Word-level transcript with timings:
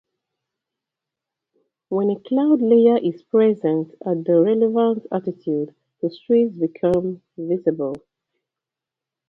When 1.89 2.09
a 2.09 2.19
cloud 2.19 2.59
layer 2.59 2.97
is 2.97 3.21
present 3.21 3.91
at 4.03 4.25
the 4.25 4.41
relevant 4.41 5.05
altitude, 5.11 5.75
the 6.01 6.09
streets 6.09 6.55
become 6.55 7.21
visible. 7.37 7.93